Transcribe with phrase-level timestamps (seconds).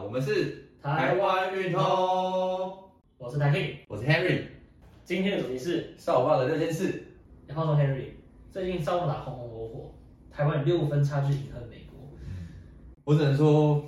[0.00, 1.82] 好，我们是台湾运通，
[3.18, 4.44] 我是台 King，我是 Henry，
[5.04, 7.04] 今天的主题是少棒的六件事。
[7.48, 8.12] 话说 Henry，
[8.50, 9.94] 最近少棒打红红火火，
[10.30, 12.08] 台湾以六分差距赢恨美国，
[13.04, 13.84] 我只能说，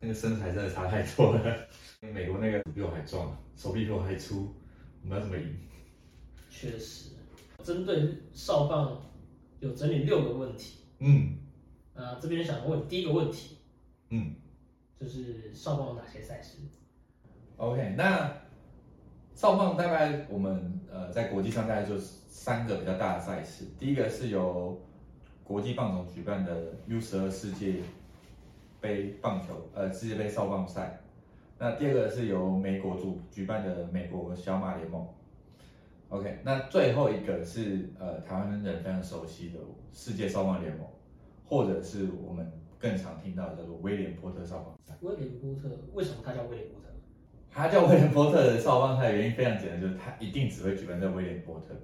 [0.00, 1.56] 那个身材真的差太多了。
[2.00, 4.52] 美国那个比我还壮，手臂比我还粗，
[5.04, 5.56] 我们要怎么赢？
[6.50, 7.10] 确实，
[7.62, 9.00] 针对少棒
[9.60, 11.38] 有整理六个问题，嗯。
[11.94, 13.58] 啊，这边想问第一个问题，
[14.10, 14.34] 嗯
[15.02, 16.58] 就是少棒有哪些赛事
[17.56, 18.32] ？，OK，那
[19.34, 24.80] 少棒大概我们呃在国际上大概就是三个比较大的赛事，第一个是由
[25.42, 27.80] 国际棒总举办的 U 十二世界
[28.80, 31.00] 杯棒球呃世界杯少棒赛，
[31.58, 35.04] 那第二个是由美国主举办的美国小马联盟。
[36.10, 39.58] OK，那最后一个是呃台湾人非常熟悉的
[39.92, 40.86] 世界少棒联盟，
[41.44, 44.96] 或者是我们更常听到的叫做威廉波特少棒赛。
[45.02, 46.88] 威廉波特为什么他叫威廉波特？
[47.48, 51.74] 他叫威廉波特的少棒赛，原因非常简单，就是他一定只会举办在威廉波特。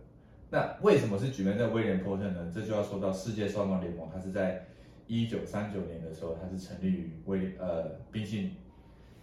[0.50, 2.50] 那为什么是举办在威廉波特呢？
[2.52, 4.66] 这就要说到世界少棒联盟，它是在
[5.06, 8.54] 一九三九年的时候，它是成立于威呃宾夕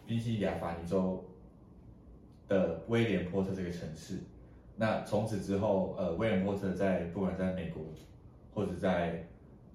[0.05, 1.25] 宾夕亚法尼州
[2.47, 4.19] 的威廉波特这个城市。
[4.77, 7.83] 那从此之后，呃，威廉波特在不管在美国
[8.53, 9.25] 或者在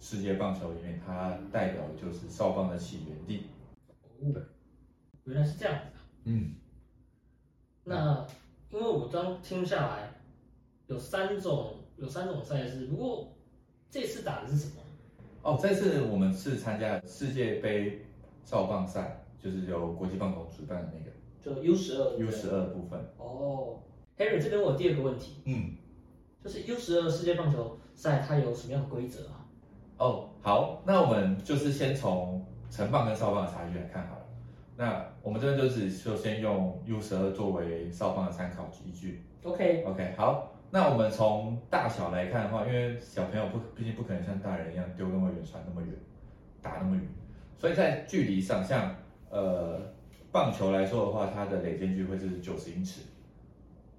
[0.00, 3.46] 世界棒球里面，它代表的就是少棒的起源地。
[4.18, 4.42] 哦，
[5.24, 6.00] 原来是这样子啊。
[6.24, 6.54] 嗯，
[7.84, 8.26] 那
[8.70, 10.10] 因为我刚听下来，
[10.86, 13.32] 有三种有三种赛事，不过
[13.90, 14.82] 这次打的是什么？
[15.42, 18.04] 哦，这次我们是参加世界杯
[18.44, 21.10] 少棒赛，就是由国际棒总主办的那个
[21.42, 22.98] 就 U 十二 U 十二部分。
[23.18, 23.80] 哦
[24.16, 25.76] ，Harry 这边我有第二个问题，嗯，
[26.42, 29.39] 就是 U 十二世界棒球赛它有什么样的规则啊？
[30.00, 34.22] 哦，好，那我们就是先从成棒跟少棒的差距来看好了。
[34.74, 39.22] 那我们这边就是就先用 U 十二作为少棒的参考依据。
[39.42, 45.94] OK，OK，好，那我们从大小来看的话，因为小朋友不毕竟不可能像大人一样丢那么远、传那么远、
[46.62, 47.04] 打那么远，
[47.58, 48.96] 所以在距离上，像
[49.28, 49.78] 呃
[50.32, 53.02] 棒球来说的话，它的垒间距会是九十英尺。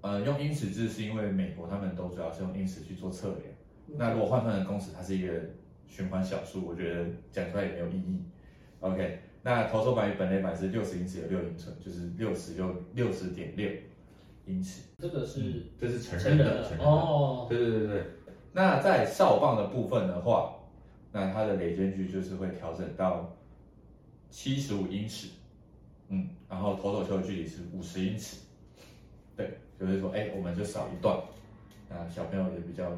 [0.00, 3.42] 呃，用英尺制是因为美国他们都主要是用英尺去做测量。
[3.86, 5.32] 那如果换算成公尺，它是一个
[5.92, 8.24] 循环小数，我觉得讲出来也没有意义。
[8.80, 13.70] OK，那投手板与本垒板是六十英尺有六英寸，就是六十六六十点六
[14.46, 14.84] 英尺。
[14.98, 16.84] 这个是这是成成人的，人的成人的。
[16.84, 18.04] 哦，对对对对。
[18.54, 20.54] 那在哨棒的部分的话，
[21.12, 23.36] 那它的垒间距就是会调整到
[24.30, 25.28] 七十五英尺，
[26.08, 28.38] 嗯，然后投手球的距离是五十英尺。
[29.36, 31.18] 对，就是说，哎，我们就少一段，
[31.90, 32.90] 那小朋友也比较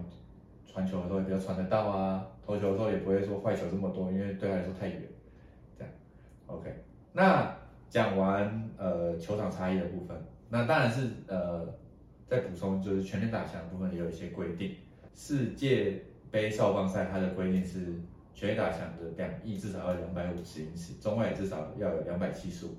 [0.74, 5.02] 传球的时候也比较传得到啊，投球的时候也不会说坏球这么多，因为对他来说太远。
[5.78, 5.92] 这样
[6.46, 6.82] ，OK。
[7.12, 7.56] 那
[7.88, 11.72] 讲完呃球场差异的部分，那当然是呃
[12.26, 14.74] 再补充就是全垒打墙的部分也有一些规定。
[15.14, 16.02] 世界
[16.32, 17.94] 杯少棒赛它的规定是
[18.34, 22.70] 全垒打墙的两翼至少要两百五十英尺，中外至少要有两百七十五。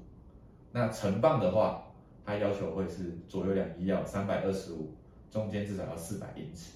[0.74, 1.86] 那成棒的话，
[2.26, 4.94] 它要求会是左右两翼要三百二十五，
[5.32, 6.74] 中间至少要四百英尺。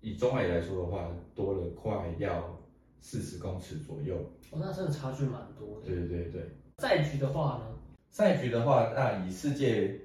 [0.00, 2.58] 以中外来说的话，多了快要
[3.00, 4.16] 四十公尺左右。
[4.50, 5.86] 哦，那真的差距蛮多的。
[5.86, 6.56] 对对对对。
[6.78, 7.76] 赛局的话呢？
[8.10, 10.00] 赛局的话，那以世界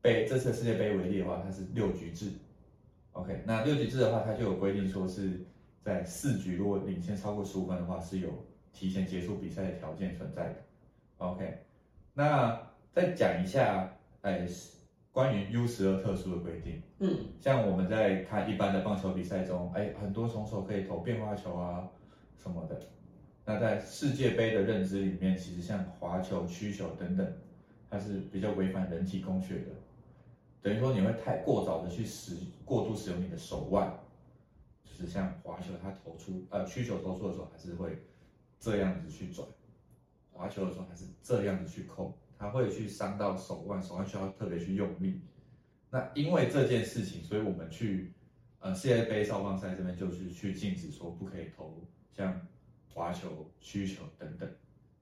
[0.00, 2.30] 杯这次世界杯为例的话，它是六局制。
[3.12, 5.44] OK，那六局制的话，它就有规定说是
[5.82, 8.28] 在四局如果领先超过十五分的话，是有
[8.72, 10.56] 提前结束比赛的条件存在的。
[11.18, 11.58] OK，
[12.14, 12.60] 那
[12.92, 14.46] 再讲一下，哎，
[15.14, 16.82] 关于 U 十二特殊的规定。
[16.98, 21.88] 嗯，像我们在看一般的棒球比赛中，哎，很多从手可以投变化球啊
[22.36, 22.76] 什么的。
[23.44, 27.32] 那在世界杯的认知里面，其实像滑球、曲球等等，
[27.88, 29.66] 它是比较违反人体工学的。
[30.60, 33.96] 等于说你会太过早的去使过度使用你的手腕，
[34.82, 38.02] 就是像滑球它投出呃曲球投出的时候，还是会
[38.58, 39.46] 这样子去转；
[40.32, 45.22] 滑球的时候还是这样子去扣，它会去伤到手腕，手腕需要特别去用力。
[45.88, 48.12] 那因为这件事情，所以我们去
[48.58, 51.82] 呃世界杯少棒赛这边就是去禁止说不可以投
[52.12, 52.46] 像
[52.92, 54.46] 滑球、曲球等等。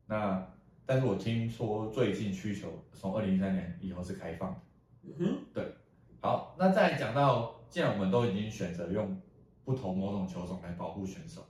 [0.06, 0.46] 那
[0.86, 4.60] 但是我听说最近曲球从二零一三年以后是开放的。
[5.18, 5.64] 嗯哼，
[6.20, 9.20] 好，那再讲到，既然我们都已经选择用
[9.64, 11.44] 不同某种球种来保护选手，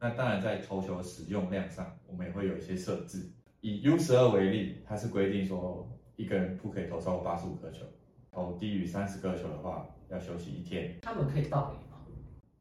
[0.00, 3.30] 那当然在投球使用量上，我们也会有一些设置。
[3.60, 7.84] 以 U 十二为例，它是规定说一个人不可以投超过八十五颗球，
[8.30, 10.98] 投低于三十颗球的话要休息一天。
[11.02, 12.04] 他们可以倒垒吗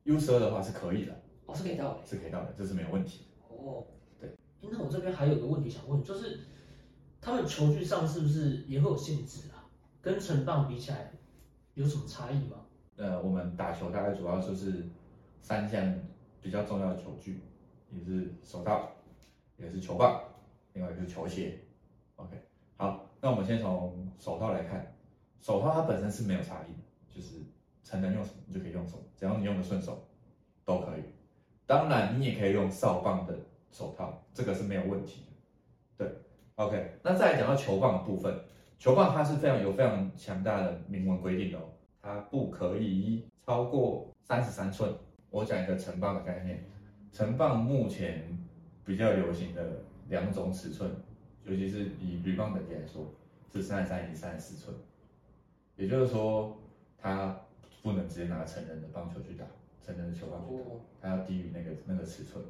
[0.03, 2.05] ？U 十二的话是可以的，哦，是可以倒垒。
[2.05, 3.55] 是可以到的，这是没有问题的。
[3.55, 3.85] 哦，
[4.19, 4.29] 对，
[4.61, 6.39] 诶那我这边还有个问题想问，就是
[7.21, 9.67] 他们球具上是不是也会有限制啊？
[10.01, 11.11] 跟成棒比起来
[11.73, 12.57] 有什么差异吗？
[12.97, 14.85] 呃，我们打球大概主要就是
[15.41, 15.93] 三项
[16.41, 17.41] 比较重要的球具，
[17.91, 18.89] 也是手套，
[19.57, 20.21] 也是球棒，
[20.75, 21.57] 另外就是球鞋。
[22.17, 22.37] OK，
[22.77, 24.95] 好，那我们先从手套来看，
[25.41, 26.79] 手套它本身是没有差异的，
[27.09, 27.41] 就是
[27.83, 30.07] 成人用什么你就可以用什么，只要你用的顺手
[30.63, 31.01] 都可以。
[31.65, 33.35] 当然，你也可以用哨棒的
[33.71, 35.23] 手套，这个是没有问题
[35.97, 36.05] 的。
[36.05, 36.15] 对
[36.55, 38.37] ，OK，那再来讲到球棒的部分，
[38.77, 41.63] 球棒它是非常有非常强大的明文规定的哦。
[42.01, 44.93] 它不可以超过三十三寸。
[45.31, 46.63] 我讲一个成棒的概念，
[47.11, 48.37] 成棒目前
[48.85, 50.89] 比较流行的两种尺寸，
[51.45, 53.13] 尤其是以铝棒等级来说，
[53.51, 54.75] 是三十三以及三十四寸。
[55.75, 56.57] 也就是说，
[56.97, 57.39] 它
[57.81, 59.45] 不能直接拿成人的棒球去打，
[59.85, 60.69] 成人的球棒去打，
[61.01, 62.43] 它要低于那个那个尺寸。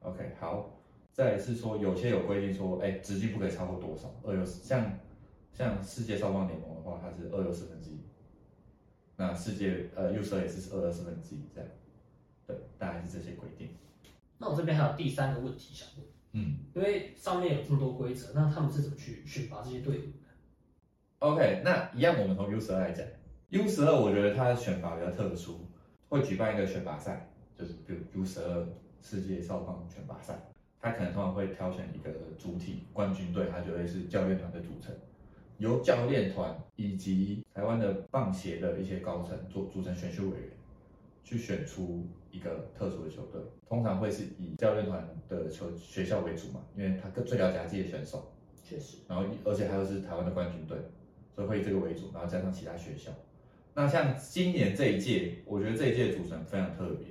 [0.00, 0.78] OK，好，
[1.12, 4.12] 再来是说有些有规定说，哎，直径不可以超过多少？
[4.22, 4.98] 二六像
[5.52, 7.98] 像世界少棒联盟的话，它是二又四分之一。
[9.16, 11.70] 那世界呃右手也是二二四分之一这样，
[12.46, 13.68] 对，大概是这些规定。
[14.38, 20.28] 那我这边还有第三个问题想问，嗯因为上面有这么多规则，那他们是怎么去选拔这些队伍的
[21.18, 23.06] ？，OK，那一样我们从 U 十二来讲
[23.50, 25.60] ，U 十二我觉得它的选拔比较特殊，
[26.08, 28.66] 会举办一个选拔赛，就是比如 U 十二
[29.00, 30.38] 世界少棒选拔赛，
[30.80, 34.94] 它可能通常会挑选一个主体冠军队，它就会是教练团的组成。
[35.58, 40.50] 由教练团以及台湾的棒协的一些高层做组成选秀委员，
[41.22, 48.32] 去选出一个特殊的球队，通常会是以教练团的球学校为主嘛，因为他更最了解他自己的选手，
[48.64, 50.76] 确实，然后而且他又是台湾的冠军队，
[51.30, 53.12] 所以会以这个为主，然后加上其他学校。
[53.74, 57.06] 那像今年这一届，我觉得这一届组成非常特别，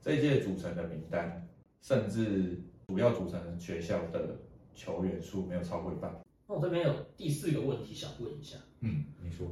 [0.00, 1.48] 这一届组成的名单，
[1.80, 4.36] 甚至主要组成学校的
[4.74, 6.14] 球员数没有超过一半。
[6.46, 9.46] 那我这边有第四个问题想问一下，嗯，你说。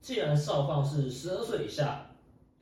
[0.00, 2.07] 既然少棒是十二岁以下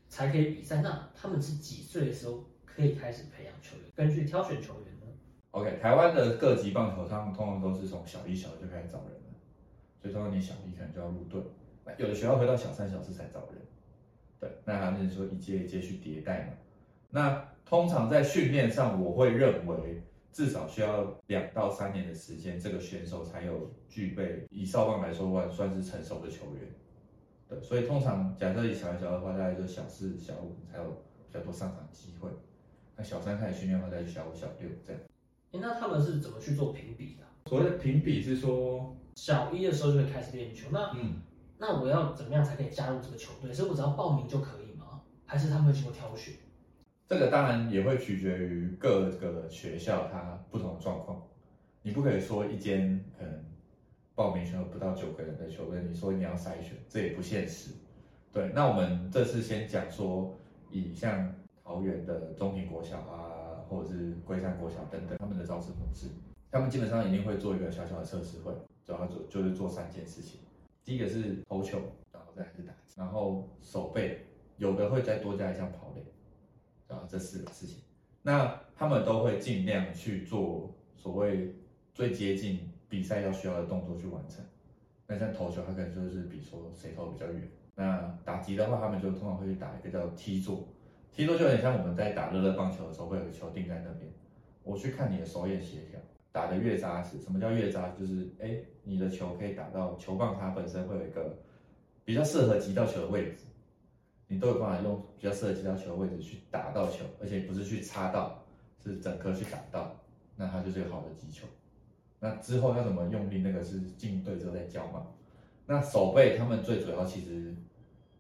[0.08, 3.86] 才可以比赛，那他们是几岁的时候可以开始培养球员？
[3.94, 5.06] 根据挑选球员呢
[5.50, 9.34] ？OK，台湾的各级棒球，他们通常都是从小一、小二就开始找人了，
[10.00, 11.40] 所以通常你小一可能就要入队，
[11.98, 13.62] 有的学校会到小三、小四才找人，
[14.38, 16.52] 对，那他们说一届一届去迭代嘛。
[17.10, 20.02] 那通常在训练上，我会认为
[20.32, 26.68] 至少需要两到三年的时间，这个选手才有具备以少棒来说的话，算是成熟的球员。
[27.48, 30.84] 对，所以通常假设以小一、小二的话，大概就小四、小五才有
[31.26, 32.28] 比较多上场机会。
[32.96, 35.00] 那小三开始训练的话，再去小五、小六这样。
[35.52, 37.24] 诶那他们是怎么去做评比的？
[37.48, 41.20] 所谓的评比是说，小一的时候就会开始练球，那嗯，
[41.58, 43.52] 那我要怎么样才可以加入这个球队？
[43.52, 45.00] 是我只要报名就可以吗？
[45.24, 46.34] 还是他们会经过挑选？
[47.06, 51.22] 这个当然也会取决于各个学校它不同的状况。
[51.82, 53.44] 你不可以说一间可能
[54.16, 57.70] 报名选有不到九个人的球队，你说你要筛选，这也不现实。
[58.32, 60.34] 对，那我们这次先讲说，
[60.70, 66.06] 以像桃园的中平国小啊，或者是龟山国小等等，他们的招生模式，
[66.50, 68.52] 他们基本上一定会做一个小小的测试会，
[68.84, 70.40] 主要做就是做三件事情。
[70.82, 71.78] 第一个是投球，
[72.10, 74.24] 然后再是打，然后手背，
[74.56, 76.02] 有的会再多加一项跑垒，
[76.88, 77.82] 然后这四个事情，
[78.22, 81.54] 那他们都会尽量去做所谓
[81.92, 84.44] 最接近比赛要需要的动作去完成。
[85.06, 87.48] 那像投球，他可能就是比说谁投比较远。
[87.74, 90.66] 那打击的话，他们就通常会去打一个叫踢座，
[91.12, 94.10] 踢座就有点像我们在打热热棒球的时候，会有个球定在那边，
[94.64, 96.00] 我去看你的手眼协调，
[96.32, 97.20] 打得越扎实。
[97.20, 98.00] 什么叫越扎实？
[98.00, 101.38] 就是哎，你的球可以打到球棒，它本身会有一个
[102.04, 103.44] 比较适合击到球的位置，
[104.26, 108.42] 你都有办法用比较适合击到球的位置去打到球，而且不是去擦到，
[108.82, 109.94] 是整颗去打到，
[110.34, 111.46] 那它就是一个好的击球。
[112.26, 115.06] 那之后要怎么用力，那个是进队之后再教嘛。
[115.66, 117.54] 那手背他们最主要其实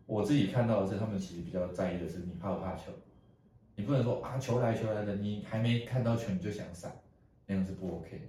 [0.06, 2.92] 我自己看到的是，他们其实比较在意的是你怕不怕球，
[3.74, 6.96] 你不能说啊球来球来的，你还没看到球你就想闪，
[7.46, 8.24] 那样是不 OK 的。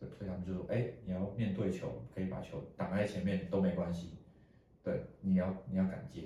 [0.00, 4.14] 对，所以他们就说，哎，你要面对球，可以把球挡在前面都没关系。
[4.82, 6.22] 对，你要你要敢接。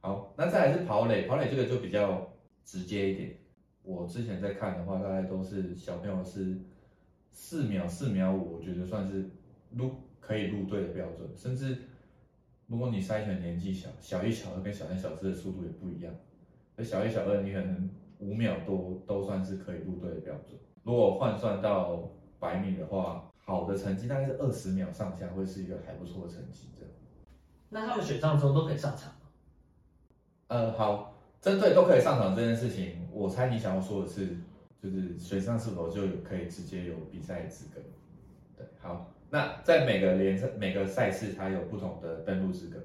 [0.00, 2.32] 好，那再来是跑垒，跑垒这个就比较
[2.64, 3.36] 直接一点。
[3.82, 6.58] 我之前在看的话，大概都是小朋友是
[7.30, 9.30] 四秒、四秒五，我觉得算是
[9.70, 11.28] 入可以入队的标准。
[11.36, 11.78] 甚至
[12.66, 16.12] 如果你筛选年纪小，小一、小二跟小三、小四的速度也不一样。
[16.76, 20.58] 那小一、小二你可能五秒多都算是可以入队的标准。
[20.82, 26.68] 如果换算到百米的话，好的成绩大概是二十秒上下，会是一个还不错的成绩。
[26.78, 26.92] 这样。
[27.68, 29.20] 那他们选上之后都可以上场吗？
[30.48, 34.36] 呃，好，针对都可以上场这件事情，我猜你想要说的是
[34.82, 37.80] 就是选上是否就有可以直接有比赛资格。
[38.56, 42.78] 对，好，那在每个联赛每个赛事它有不同的登录资格，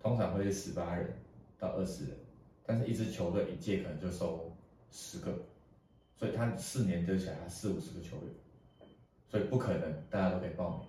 [0.00, 1.14] 通常会是十八人
[1.58, 2.16] 到二十人，
[2.64, 4.54] 但是一支球队一届可能就收
[4.90, 5.32] 十个，
[6.16, 8.88] 所以他四年就起来四五十个球员，
[9.28, 10.88] 所以不可能大家都可以报名。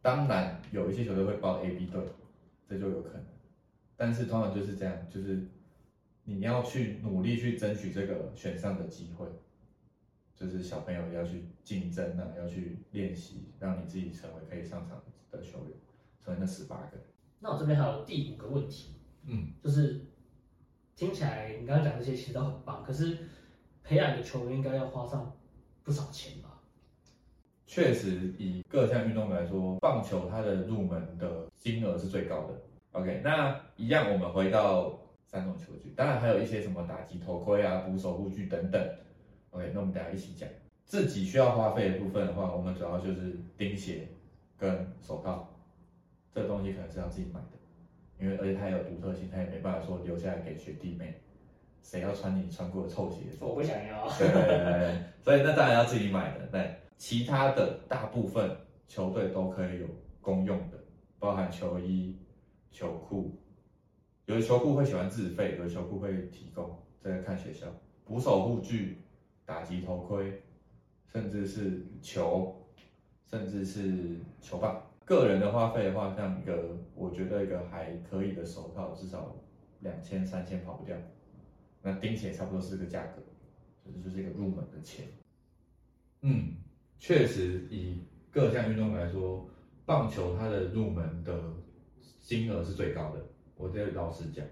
[0.00, 2.00] 当然有一些球队会报 A、B 队，
[2.68, 3.24] 这就有可能，
[3.96, 5.42] 但是通常就是这样，就是
[6.24, 9.26] 你要去努力去争取这个选上的机会，
[10.38, 15.76] 就是小朋友要去竞争啊，要去练习，让你自己成为可以上场的球员，
[16.24, 16.98] 成为那十八个。
[17.40, 18.94] 那我这边还有第五个问题，
[19.26, 20.04] 嗯，就是
[20.94, 23.18] 听起来你刚刚讲这些其实都很棒，可是
[23.82, 25.36] 培养一个球员应该要花上
[25.82, 26.60] 不少钱吧？
[27.66, 32.54] 确实，以各项运动来说，棒球它的入门的金额是最高的。
[32.92, 38.80] OK，那一样，我们回到三种球具，当然还有一些什么打击头盔啊、捕手护具等等。
[39.50, 40.48] OK，那我们等下一起讲。
[40.84, 44.08] 自己需要花费的部分的话，我们主要就是钉鞋
[44.56, 45.46] 跟手套，
[46.32, 51.20] 这个东西可能是要自己买的，因为而且它有独特性，它也没办法说留下来给学弟妹，
[51.82, 53.36] 谁要穿你穿过的臭鞋子？
[53.40, 54.08] 我不想要。
[54.18, 56.46] 对对对对，所以那当然要自己买的。
[56.46, 59.86] 对，其他的大部分球队都可以有
[60.22, 60.78] 公用的，
[61.18, 62.16] 包含球衣、
[62.70, 63.30] 球裤，
[64.24, 67.66] 有的球裤会喜欢自费，有的球裤会提供，这个看学校。
[68.06, 69.02] 捕手护具、
[69.48, 70.42] 打击头盔，
[71.10, 72.54] 甚至是球，
[73.30, 74.78] 甚至是球棒。
[75.06, 79.34] 个人的花费的话，像一个我觉得一个还可以的手套，至少
[79.80, 80.94] 两千三千跑不掉。
[81.80, 83.22] 那钉鞋差不多是这个价格，
[84.04, 85.06] 就是一个入门的钱。
[86.20, 86.52] 嗯，
[86.98, 89.48] 确实以各项运动来说，
[89.86, 91.42] 棒球它的入门的
[92.20, 93.24] 金额是最高的。
[93.56, 94.44] 我这老实讲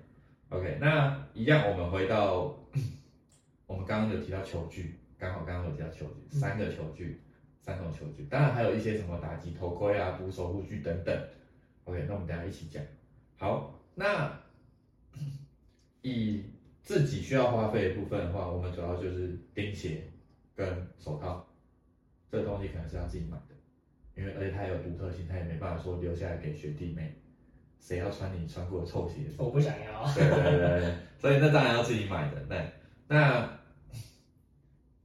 [0.48, 2.58] ，OK，那一样我们回到
[3.66, 7.20] 我们刚刚有提到球具，刚好刚刚有提到球具，三个球具，
[7.61, 11.28] 三种球具，当然还有一些什么打击头盔啊、捕手护具等等。
[11.85, 12.82] OK，那我们等下一起讲。
[13.37, 14.40] 好，那
[16.02, 16.44] 以
[16.82, 20.11] 自己需要花费的部分的话，我们主要就是钉鞋
[20.54, 21.46] 跟手套，
[22.30, 23.54] 这东西可能是要自己买的，
[24.16, 27.12] 因为而且它有独特性，它也没办法说留下来给学弟妹，
[27.80, 29.25] 谁要穿你穿过的臭鞋？
[29.37, 30.04] 我不想要。
[30.14, 32.40] 对对对对，所以那当然要自己买的。
[32.44, 32.70] 对，
[33.08, 33.58] 那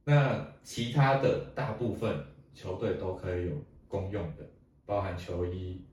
[0.04, 3.52] 那其他的大部分球队都可以有
[3.86, 4.48] 公用的，
[4.84, 5.84] 包含球衣、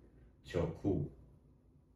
[0.44, 1.12] 球裤，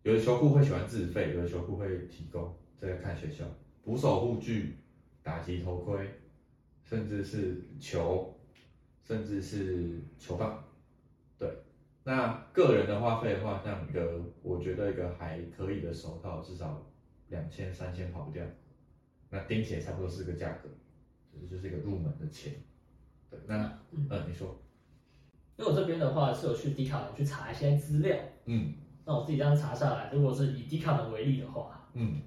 [0.03, 3.43] 有的球裤会喜欢自费，有的球裤会提供，这个看学校。
[3.83, 4.77] 捕手护具、
[5.21, 6.07] 打击头盔，
[6.83, 8.39] 甚至是球，
[9.03, 10.63] 甚至是球棒。
[11.37, 11.49] 对，
[12.03, 16.85] 那个人的花费的话，像一个我觉得一个还可以的手套，至少
[17.27, 18.45] 两千三千跑不掉。
[19.33, 20.69] 那钉鞋差不多是个价格，
[21.41, 22.53] 这就是一个入门的钱。
[23.31, 24.55] 对，那嗯、呃，你说，
[25.57, 28.75] 因为我这边的话是有去迪卡侬去查一些资料，嗯。
[29.05, 32.21] 那我自己这样查下来，如果是以迪卡侬为例的话，嗯。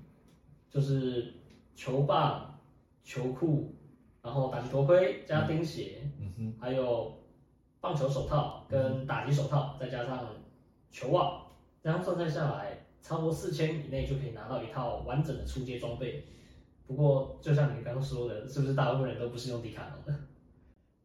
[0.69, 1.33] 就是
[1.77, 2.59] 球棒、
[3.05, 3.73] 球裤，
[4.21, 7.17] 然后打击头盔加钉鞋，嗯哼，还有
[7.81, 10.29] 棒球手套跟打击手套，再加上
[10.91, 11.41] 球袜，
[11.81, 16.27] 这样算算下来，超过四千以内就可以拿到一套完整的出街装备。
[16.87, 20.21] 不过，就像你刚刚说的，是不是大部分人都不是用迪卡侬的？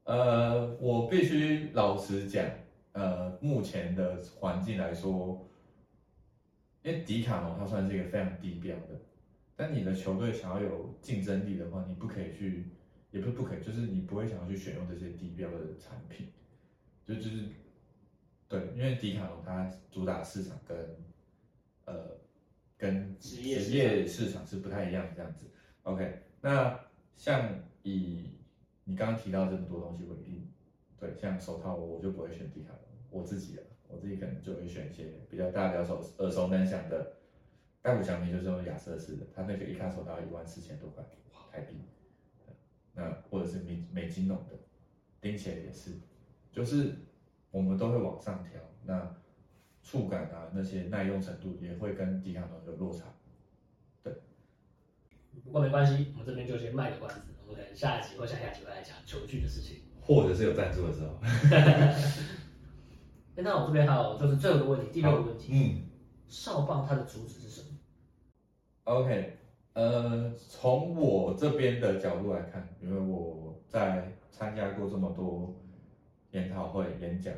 [0.03, 2.45] 呃，我必须老实讲，
[2.91, 5.47] 呃，目前的环境来说，
[6.83, 9.01] 因为迪卡侬它算是一个非常低标的，
[9.55, 12.67] 但你的球队想要有竞争力的话，你不可以去，
[13.09, 16.27] 也不是不可以，就是你不会想要去选用这些低标的产品，
[17.07, 17.45] 就就是，
[18.47, 20.77] 对，因为迪卡侬它主打市场跟，
[21.85, 22.17] 呃，
[22.77, 25.45] 跟职业市场职业市场是不太一样的这样子。
[25.83, 26.79] OK，那
[27.15, 28.29] 像以
[28.83, 30.47] 你刚刚提到这么多东西为例，
[31.00, 37.13] 对，像手套我就不会选迪卡侬，我自己啊，我自己可能就会选一些比较大家比较熟耳熟能详的，
[37.81, 41.03] 大谷翔平就是用亚瑟士的，他那个一卡手套一万四千多块
[41.51, 41.75] 台币，
[42.93, 44.53] 那或者是美美金农的，
[45.19, 45.91] 钉起来也是，
[46.51, 46.95] 就是
[47.50, 49.15] 我们都会往上调，那
[49.81, 53.05] 触感啊那些耐用程度也会跟迪卡侬有落差。
[55.51, 59.81] 不过没关系，我们这边就先卖个关子，我们可能下一集或下下集会来讲球具的事情。
[60.00, 61.20] 或者是有赞助的时候。
[63.36, 65.89] 诶那我这边还有就是最后一个问题，第六个问题，嗯
[66.29, 67.67] 少棒它的主旨是什么
[68.86, 69.38] ？，OK，
[69.74, 75.53] 呃，从我这边的角度来看，因为我在参加过这么多
[76.31, 77.34] 研讨会、演讲，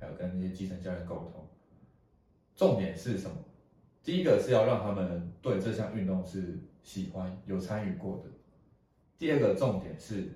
[0.00, 1.46] 还有跟那些基层教练沟通，
[2.56, 3.36] 重点是什么？
[4.02, 8.24] 第一个是要让他们对这项运动是喜欢、有参与过的。
[9.18, 10.28] 第二个重点是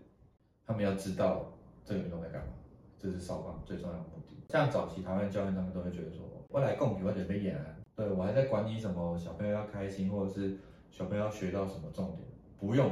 [0.65, 1.53] 他们要知道
[1.85, 2.53] 这个运动在干嘛，
[2.99, 4.37] 这是少棒最重要的目的。
[4.49, 10.57] 像早期台湾教练他们都会觉得说，我来供比我准备演啊，对我还在管你什么小朋友要开心，或者是
[10.91, 12.91] 小朋友要学到什么重点，不用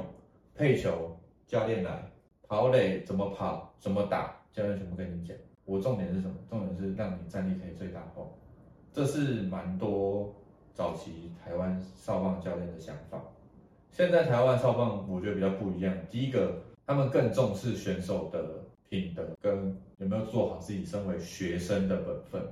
[0.55, 2.11] 配球，教练来
[2.49, 5.37] 跑垒怎么跑怎么打，教练全部跟你讲。
[5.65, 6.35] 我重点是什么？
[6.49, 8.27] 重点是让你战力可以最大化，
[8.93, 10.35] 这是蛮多
[10.73, 13.23] 早期台湾少棒教练的想法。
[13.95, 22.43] 现在台湾少棒我觉得比较不一样，第一个他们更重视选手的品德跟有没有做好自己身为学生的本分。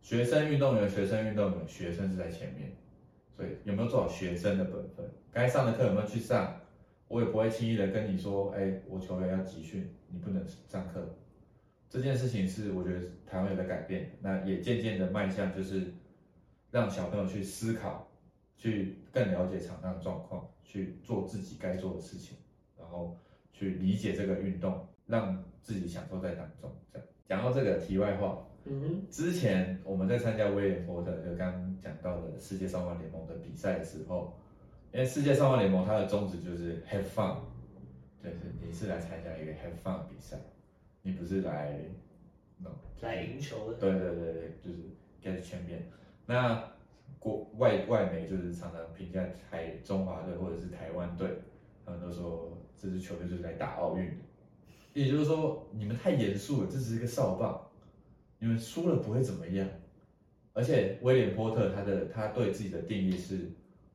[0.00, 2.70] 学生运动员，学生运动员，学生是在前面，
[3.36, 5.04] 所以有没有做好学生的本分？
[5.32, 6.54] 该上的课有没有去上？
[7.08, 11.04] 我也不会轻易的跟你说，哎，我球员要集训，你不能上课。
[11.90, 15.92] 这件事情是我觉得台湾有在改变，那也渐渐的迈向就是
[16.70, 18.07] 让小朋友去思考，
[18.58, 22.36] 去更了解场上的状况，去做自己该做的事情，
[22.78, 23.16] 然后
[23.52, 26.70] 去理解这个运动，让自己享受在当中。
[26.92, 34.36] 这样讲到这个题外话，嗯哼，之前我们在参加威廉波特就刚刚讲到的世界少棒联盟的比赛的时候，
[34.92, 37.36] 因为世界少棒联盟它的宗旨就是 have fun，
[38.22, 40.36] 就是你是来参加一个 have fun 的比赛。
[41.02, 41.78] 你不是来，
[43.00, 43.78] 来赢球的。
[43.78, 44.78] 对对对对，就是
[45.22, 45.80] get champion。
[46.26, 46.62] 那
[47.18, 51.28] 国外外媒就是常常评价台中华队或者是台湾队，
[51.84, 54.16] 他们都说这支球队就是来打奥运的。
[54.94, 57.60] 也就是说，你们太严肃了，这只是一个哨棒，
[58.38, 59.68] 你们输了不会怎么样。
[60.52, 63.50] 而且威廉波特他的他对自己的定义是，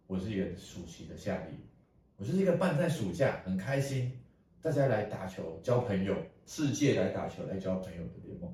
[0.07, 1.59] 我是一个暑期的夏令，
[2.17, 4.11] 我就是一个半在暑假，很开心，
[4.61, 6.15] 大家来打球交朋友。
[6.45, 8.53] 世界来打球来交朋友的联盟，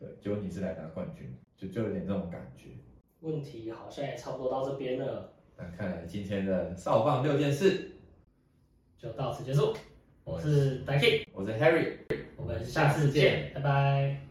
[0.00, 2.70] 对，结果你是来拿冠军，就就有点这种感觉。
[3.20, 5.32] 问题好像也差不多到这边了。
[5.56, 7.92] 那看来今天的少棒六件事
[8.96, 9.74] 就到此结束。
[10.24, 11.96] 我是 Ducky，我是 Harry，
[12.36, 14.29] 我们下次见，拜拜。